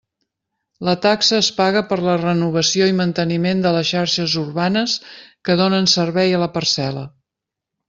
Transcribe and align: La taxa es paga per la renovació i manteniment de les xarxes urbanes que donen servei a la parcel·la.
La 0.87 0.93
taxa 1.01 1.35
es 1.39 1.49
paga 1.57 1.83
per 1.91 1.97
la 2.05 2.15
renovació 2.21 2.87
i 2.93 2.95
manteniment 3.01 3.61
de 3.67 3.75
les 3.77 3.91
xarxes 3.93 4.35
urbanes 4.47 4.97
que 5.49 5.61
donen 5.63 5.93
servei 5.97 6.37
a 6.39 6.43
la 6.47 6.53
parcel·la. 6.59 7.09